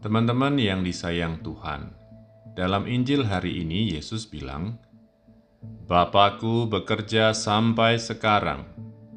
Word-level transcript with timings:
Teman-teman 0.00 0.56
yang 0.56 0.80
disayang 0.80 1.44
Tuhan, 1.44 1.92
dalam 2.56 2.88
Injil 2.88 3.20
hari 3.28 3.60
ini 3.60 3.92
Yesus 3.92 4.24
bilang, 4.24 4.80
Bapakku 5.60 6.64
bekerja 6.72 7.36
sampai 7.36 8.00
sekarang, 8.00 8.64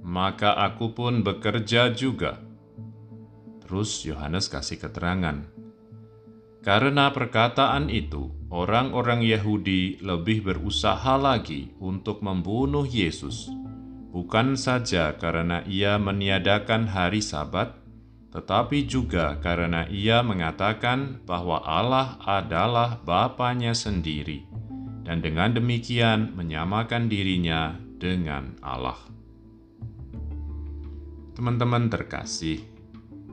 maka 0.04 0.52
aku 0.60 0.92
pun 0.92 1.24
bekerja 1.24 1.96
juga. 1.96 2.36
Terus 3.64 4.04
Yohanes 4.04 4.52
kasih 4.52 4.84
keterangan, 4.84 5.48
karena 6.64 7.12
perkataan 7.12 7.92
itu, 7.92 8.32
orang-orang 8.48 9.20
Yahudi 9.20 10.04
lebih 10.04 10.48
berusaha 10.48 11.20
lagi 11.20 11.72
untuk 11.80 12.24
membunuh 12.24 12.84
Yesus, 12.84 13.52
bukan 14.12 14.60
saja 14.60 15.16
karena 15.20 15.64
ia 15.64 15.96
meniadakan 15.96 16.92
hari 16.92 17.20
Sabat, 17.20 17.83
tetapi 18.34 18.90
juga 18.90 19.38
karena 19.38 19.86
ia 19.94 20.26
mengatakan 20.26 21.22
bahwa 21.22 21.62
Allah 21.62 22.18
adalah 22.26 22.98
Bapaknya 23.06 23.78
sendiri, 23.78 24.42
dan 25.06 25.22
dengan 25.22 25.54
demikian 25.54 26.34
menyamakan 26.34 27.06
dirinya 27.06 27.78
dengan 28.02 28.58
Allah. 28.66 28.98
Teman-teman 31.38 31.94
terkasih, 31.94 32.74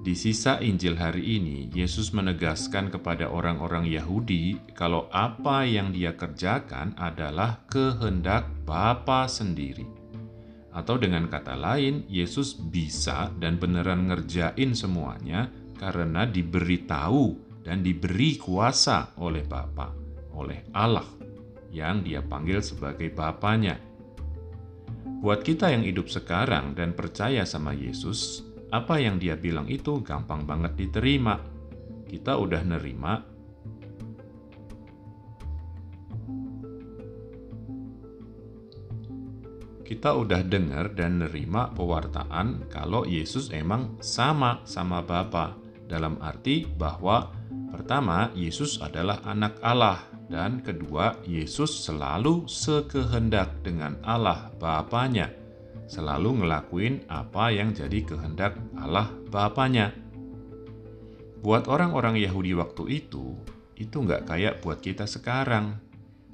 di 0.01 0.17
sisa 0.17 0.57
Injil 0.65 0.97
hari 0.97 1.37
ini, 1.37 1.69
Yesus 1.77 2.17
menegaskan 2.17 2.89
kepada 2.89 3.29
orang-orang 3.29 3.85
Yahudi 3.85 4.57
kalau 4.73 5.09
apa 5.13 5.69
yang 5.69 5.93
dia 5.93 6.17
kerjakan 6.17 6.97
adalah 6.97 7.65
kehendak 7.69 8.49
Bapa 8.65 9.29
sendiri. 9.29 10.00
Atau 10.81 10.97
dengan 10.97 11.29
kata 11.29 11.61
lain, 11.61 12.09
Yesus 12.09 12.57
bisa 12.57 13.29
dan 13.37 13.61
beneran 13.61 14.09
ngerjain 14.09 14.73
semuanya 14.73 15.53
karena 15.77 16.25
diberitahu 16.25 17.37
dan 17.61 17.85
diberi 17.85 18.41
kuasa 18.41 19.13
oleh 19.21 19.45
Bapa, 19.45 19.93
oleh 20.33 20.65
Allah 20.73 21.05
yang 21.69 22.01
dia 22.01 22.25
panggil 22.25 22.65
sebagai 22.65 23.13
Bapaknya. 23.13 23.77
Buat 25.21 25.45
kita 25.45 25.69
yang 25.69 25.85
hidup 25.85 26.09
sekarang 26.09 26.73
dan 26.73 26.97
percaya 26.97 27.45
sama 27.45 27.77
Yesus, 27.77 28.41
apa 28.73 28.97
yang 28.97 29.21
dia 29.21 29.37
bilang 29.37 29.69
itu 29.69 30.01
gampang 30.01 30.49
banget 30.49 30.81
diterima. 30.81 31.37
Kita 32.09 32.41
udah 32.41 32.65
nerima 32.65 33.21
kita 39.91 40.15
udah 40.15 40.47
dengar 40.47 40.95
dan 40.95 41.19
nerima 41.19 41.67
pewartaan 41.75 42.71
kalau 42.71 43.03
Yesus 43.03 43.51
emang 43.51 43.99
sama 43.99 44.63
sama 44.63 45.03
Bapa 45.03 45.59
dalam 45.91 46.15
arti 46.23 46.63
bahwa 46.63 47.35
pertama 47.75 48.31
Yesus 48.39 48.79
adalah 48.79 49.19
anak 49.27 49.59
Allah 49.59 49.99
dan 50.31 50.63
kedua 50.63 51.19
Yesus 51.27 51.75
selalu 51.91 52.47
sekehendak 52.47 53.67
dengan 53.67 53.99
Allah 54.07 54.55
Bapaknya 54.63 55.35
selalu 55.91 56.47
ngelakuin 56.47 57.11
apa 57.11 57.51
yang 57.51 57.75
jadi 57.75 58.07
kehendak 58.07 58.55
Allah 58.79 59.11
Bapaknya 59.27 59.91
buat 61.43 61.67
orang-orang 61.67 62.15
Yahudi 62.15 62.55
waktu 62.55 63.03
itu 63.03 63.35
itu 63.75 63.97
nggak 63.99 64.23
kayak 64.31 64.63
buat 64.63 64.79
kita 64.79 65.11
sekarang 65.11 65.90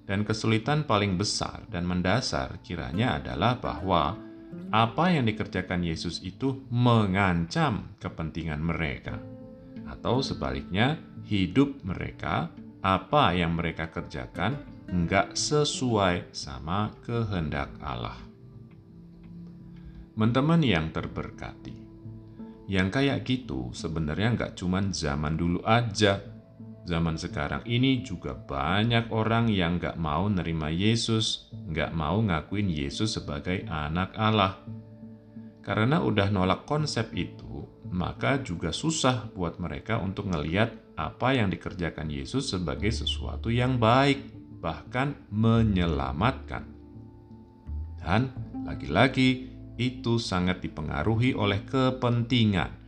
dan 0.06 0.22
kesulitan 0.22 0.86
paling 0.86 1.18
besar 1.18 1.66
dan 1.66 1.84
mendasar 1.84 2.62
kiranya 2.62 3.18
adalah 3.18 3.58
bahwa 3.58 4.14
apa 4.70 5.12
yang 5.12 5.26
dikerjakan 5.26 5.82
Yesus 5.82 6.22
itu 6.22 6.64
mengancam 6.70 7.94
kepentingan 7.98 8.62
mereka, 8.62 9.18
atau 9.86 10.22
sebaliknya, 10.22 10.98
hidup 11.26 11.82
mereka, 11.82 12.50
apa 12.82 13.34
yang 13.34 13.58
mereka 13.58 13.90
kerjakan, 13.90 14.62
enggak 14.86 15.34
sesuai 15.34 16.30
sama 16.30 16.94
kehendak 17.02 17.74
Allah. 17.82 18.18
Teman-teman 20.16 20.62
yang 20.64 20.88
terberkati, 20.94 21.76
yang 22.70 22.88
kayak 22.88 23.26
gitu 23.26 23.70
sebenarnya 23.76 24.32
enggak 24.32 24.52
cuman 24.56 24.90
zaman 24.94 25.34
dulu 25.36 25.60
aja, 25.66 26.35
Zaman 26.86 27.18
sekarang 27.18 27.66
ini 27.66 28.06
juga 28.06 28.30
banyak 28.30 29.10
orang 29.10 29.50
yang 29.50 29.82
gak 29.82 29.98
mau 29.98 30.30
nerima 30.30 30.70
Yesus, 30.70 31.50
gak 31.74 31.90
mau 31.90 32.22
ngakuin 32.22 32.70
Yesus 32.70 33.18
sebagai 33.18 33.66
anak 33.66 34.14
Allah. 34.14 34.62
Karena 35.66 35.98
udah 35.98 36.30
nolak 36.30 36.62
konsep 36.62 37.10
itu, 37.10 37.66
maka 37.90 38.38
juga 38.38 38.70
susah 38.70 39.26
buat 39.34 39.58
mereka 39.58 39.98
untuk 39.98 40.30
ngeliat 40.30 40.94
apa 40.94 41.34
yang 41.34 41.50
dikerjakan 41.50 42.06
Yesus 42.06 42.54
sebagai 42.54 42.94
sesuatu 42.94 43.50
yang 43.50 43.82
baik, 43.82 44.22
bahkan 44.62 45.18
menyelamatkan. 45.34 46.70
Dan 47.98 48.30
lagi-lagi, 48.62 49.50
itu 49.74 50.22
sangat 50.22 50.62
dipengaruhi 50.62 51.34
oleh 51.34 51.66
kepentingan 51.66 52.85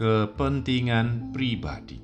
kepentingan 0.00 1.28
pribadi. 1.28 2.00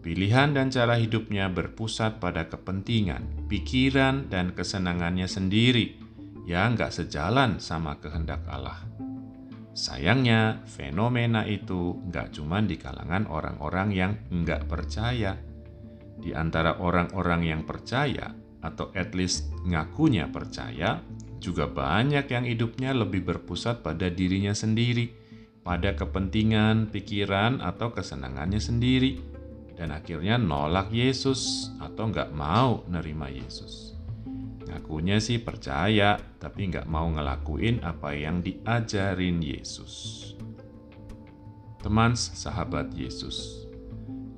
Pilihan 0.00 0.56
dan 0.56 0.72
cara 0.72 0.96
hidupnya 0.96 1.52
berpusat 1.52 2.16
pada 2.16 2.48
kepentingan, 2.48 3.44
pikiran, 3.44 4.32
dan 4.32 4.56
kesenangannya 4.56 5.28
sendiri 5.28 6.00
yang 6.48 6.72
nggak 6.72 6.96
sejalan 6.96 7.60
sama 7.60 8.00
kehendak 8.00 8.40
Allah. 8.48 8.88
Sayangnya, 9.76 10.64
fenomena 10.64 11.44
itu 11.44 12.00
nggak 12.08 12.40
cuma 12.40 12.64
di 12.64 12.80
kalangan 12.80 13.28
orang-orang 13.28 13.92
yang 13.92 14.12
nggak 14.32 14.64
percaya. 14.64 15.36
Di 16.16 16.32
antara 16.32 16.80
orang-orang 16.80 17.52
yang 17.52 17.68
percaya, 17.68 18.32
atau 18.64 18.96
at 18.96 19.12
least 19.12 19.52
ngakunya 19.68 20.24
percaya, 20.32 21.04
juga 21.36 21.68
banyak 21.68 22.24
yang 22.32 22.48
hidupnya 22.48 22.96
lebih 22.96 23.28
berpusat 23.28 23.84
pada 23.84 24.08
dirinya 24.08 24.56
sendiri 24.56 25.25
pada 25.66 25.98
kepentingan, 25.98 26.94
pikiran, 26.94 27.58
atau 27.58 27.90
kesenangannya 27.90 28.62
sendiri, 28.62 29.18
dan 29.74 29.90
akhirnya 29.90 30.38
nolak 30.38 30.94
Yesus 30.94 31.74
atau 31.82 32.06
nggak 32.06 32.30
mau 32.30 32.86
nerima 32.86 33.26
Yesus. 33.26 33.98
Ngakunya 34.70 35.18
sih 35.18 35.42
percaya, 35.42 36.22
tapi 36.38 36.70
nggak 36.70 36.86
mau 36.86 37.10
ngelakuin 37.10 37.82
apa 37.82 38.14
yang 38.14 38.46
diajarin 38.46 39.42
Yesus. 39.42 40.22
Teman 41.82 42.14
sahabat 42.14 42.94
Yesus, 42.94 43.66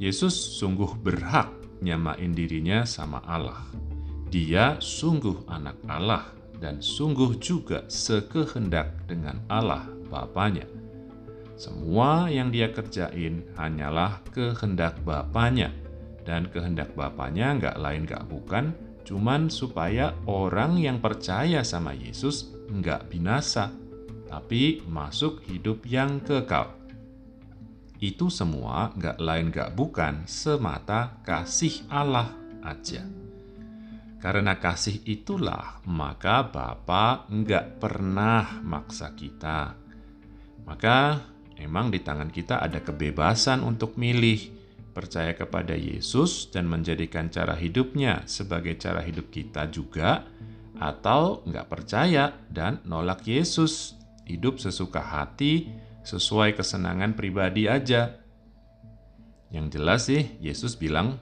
Yesus 0.01 0.33
sungguh 0.33 0.97
berhak 0.97 1.53
nyamain 1.85 2.33
dirinya 2.33 2.89
sama 2.89 3.21
Allah. 3.29 3.69
Dia 4.33 4.81
sungguh 4.81 5.45
anak 5.45 5.77
Allah 5.93 6.25
dan 6.57 6.81
sungguh 6.81 7.37
juga 7.37 7.85
sekehendak 7.89 9.09
dengan 9.09 9.41
Allah 9.49 9.89
Bapaknya 10.09 10.78
semua 11.59 12.31
yang 12.31 12.55
dia 12.55 12.71
kerjain 12.71 13.43
hanyalah 13.59 14.23
kehendak 14.31 15.03
Bapaknya. 15.03 15.75
Dan 16.23 16.47
kehendak 16.55 16.95
Bapaknya 16.95 17.59
nggak 17.59 17.77
lain 17.83 18.07
nggak 18.07 18.25
bukan, 18.31 18.71
cuman 19.03 19.51
supaya 19.51 20.15
orang 20.31 20.79
yang 20.79 21.03
percaya 21.03 21.67
sama 21.67 21.99
Yesus 21.99 22.55
nggak 22.71 23.11
binasa, 23.11 23.75
tapi 24.31 24.87
masuk 24.87 25.43
hidup 25.51 25.83
yang 25.83 26.23
kekal. 26.23 26.79
Itu 27.99 28.31
semua 28.31 28.95
nggak 28.95 29.19
lain 29.19 29.51
nggak 29.51 29.75
bukan 29.75 30.31
semata 30.31 31.19
kasih 31.27 31.83
Allah 31.91 32.31
aja. 32.63 33.03
Karena 34.23 34.55
kasih 34.63 35.03
itulah, 35.11 35.83
maka 35.91 36.47
Bapa 36.47 37.27
nggak 37.27 37.83
pernah 37.83 38.63
maksa 38.63 39.11
kita. 39.19 39.75
Maka 40.67 41.19
Memang 41.59 41.91
di 41.91 41.99
tangan 41.99 42.31
kita 42.31 42.63
ada 42.63 42.79
kebebasan 42.79 43.67
untuk 43.67 43.99
milih, 43.99 44.55
percaya 44.95 45.35
kepada 45.35 45.75
Yesus 45.75 46.51
dan 46.55 46.71
menjadikan 46.71 47.31
cara 47.31 47.59
hidupnya 47.59 48.23
sebagai 48.31 48.79
cara 48.79 49.03
hidup 49.03 49.31
kita 49.35 49.67
juga, 49.67 50.27
atau 50.79 51.43
nggak 51.43 51.67
percaya 51.67 52.35
dan 52.47 52.79
nolak 52.87 53.27
Yesus, 53.27 53.99
hidup 54.27 54.63
sesuka 54.63 55.03
hati, 55.03 55.67
sesuai 56.07 56.55
kesenangan 56.55 57.19
pribadi 57.19 57.67
aja. 57.67 58.17
Yang 59.51 59.67
jelas 59.75 60.01
sih, 60.07 60.23
Yesus 60.39 60.79
bilang, 60.79 61.19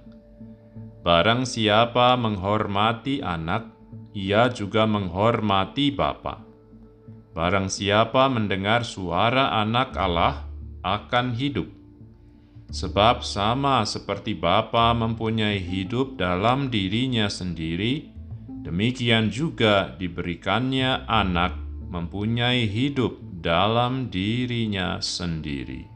Barang 1.06 1.46
siapa 1.46 2.18
menghormati 2.18 3.22
anak, 3.22 3.70
ia 4.10 4.50
juga 4.50 4.84
menghormati 4.90 5.94
Bapa. 5.94 6.45
Barang 7.36 7.68
siapa 7.68 8.32
mendengar 8.32 8.80
suara 8.80 9.60
anak 9.60 9.92
Allah 10.00 10.48
akan 10.80 11.36
hidup. 11.36 11.68
Sebab 12.72 13.20
sama 13.20 13.84
seperti 13.84 14.32
Bapa 14.32 14.96
mempunyai 14.96 15.60
hidup 15.60 16.16
dalam 16.16 16.72
dirinya 16.72 17.28
sendiri, 17.28 18.08
demikian 18.64 19.28
juga 19.28 19.92
diberikannya 20.00 21.04
anak 21.04 21.52
mempunyai 21.92 22.64
hidup 22.64 23.20
dalam 23.44 24.08
dirinya 24.08 24.96
sendiri. 25.04 25.95